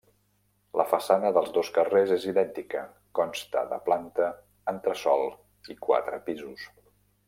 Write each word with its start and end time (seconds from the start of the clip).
La 0.79 0.85
façana 0.93 1.29
dels 1.35 1.51
dos 1.57 1.69
carrers 1.75 2.15
és 2.17 2.25
idèntica: 2.33 2.83
consta 3.21 3.65
de 3.75 3.81
planta, 3.91 4.33
entresòl 4.77 5.27
i 5.75 5.83
quatre 5.89 6.23
pisos. 6.31 6.71